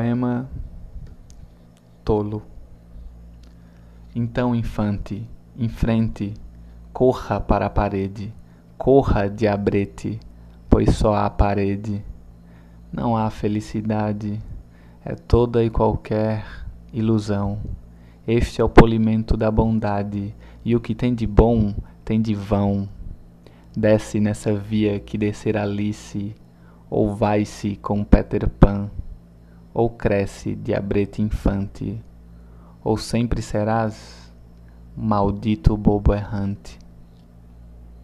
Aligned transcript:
Poema 0.00 0.48
Tolo 2.02 2.42
Então, 4.16 4.54
infante, 4.54 5.28
em 5.54 5.68
frente, 5.68 6.32
corra 6.90 7.38
para 7.38 7.66
a 7.66 7.70
parede, 7.70 8.32
corra, 8.78 9.28
diabrete, 9.28 10.18
pois 10.70 10.96
só 10.96 11.14
há 11.14 11.28
parede. 11.28 12.02
Não 12.90 13.14
há 13.14 13.28
felicidade, 13.28 14.40
é 15.04 15.14
toda 15.14 15.62
e 15.62 15.68
qualquer 15.68 16.46
ilusão. 16.94 17.60
Este 18.26 18.62
é 18.62 18.64
o 18.64 18.70
polimento 18.70 19.36
da 19.36 19.50
bondade, 19.50 20.34
e 20.64 20.74
o 20.74 20.80
que 20.80 20.94
tem 20.94 21.14
de 21.14 21.26
bom 21.26 21.74
tem 22.06 22.22
de 22.22 22.34
vão. 22.34 22.88
Desce 23.76 24.18
nessa 24.18 24.54
via 24.54 24.98
que 24.98 25.18
descer 25.18 25.58
Alice, 25.58 26.34
ou 26.88 27.14
vai-se 27.14 27.76
com 27.76 28.02
Peter 28.02 28.48
Pan 28.48 28.90
ou 29.72 29.90
cresce 29.90 30.54
diabrete 30.54 31.22
infante, 31.22 32.02
ou 32.82 32.96
sempre 32.96 33.40
serás 33.42 34.32
maldito 34.96 35.76
bobo 35.76 36.12
errante. 36.12 36.78